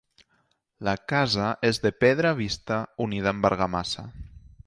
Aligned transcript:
La 0.87 0.93
casa 1.13 1.49
és 1.69 1.79
de 1.83 1.91
pedra 2.05 2.33
vista 2.41 2.81
unida 3.07 3.33
amb 3.35 3.49
argamassa. 3.51 4.07